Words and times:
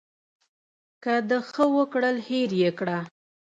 که 1.03 1.13
د 1.29 1.31
ښه 1.49 1.65
وکړل 1.77 2.15
هېر 2.27 2.49
یې 2.61 2.71
کړه. 2.79 2.99